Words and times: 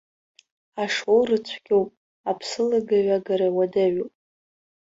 Ашоура 0.83 1.37
цәгьоуп, 1.47 1.89
аԥсылагаҩагара 2.29 3.47
уадаҩуп. 3.55 4.13